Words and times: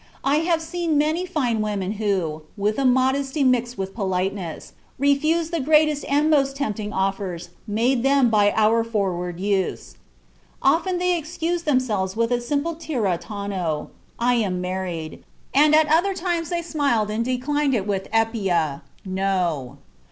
I 0.23 0.37
have 0.37 0.63
seen 0.63 0.97
many 0.97 1.27
fine 1.27 1.61
women 1.61 1.91
who, 2.01 2.41
with 2.57 2.79
a 2.79 2.85
modesty 2.85 3.43
mixed 3.43 3.77
with 3.77 3.93
politeness, 3.93 4.73
refuse 4.97 5.51
the 5.51 5.59
greatest 5.59 6.05
and 6.09 6.27
most 6.27 6.55
tempting 6.55 6.91
offers 6.91 7.49
made 7.67 8.01
them 8.01 8.31
by 8.31 8.51
our 8.57 8.83
forward 8.83 9.39
youths; 9.39 9.97
often 10.59 10.97
they 10.97 11.15
excuse 11.15 11.61
themselves 11.61 12.17
with 12.17 12.31
a 12.31 12.41
simple 12.41 12.73
tirra 12.73 13.19
tano, 13.19 13.89
'I 14.17 14.33
am 14.33 14.59
married,' 14.59 15.23
and 15.53 15.75
at 15.75 15.85
other 15.87 16.15
times 16.15 16.49
they 16.49 16.63
smiled 16.63 17.11
and 17.11 17.23
declined 17.23 17.75
it 17.75 17.85
with 17.85 18.09
epia, 18.11 18.81
'no.' 19.05 19.77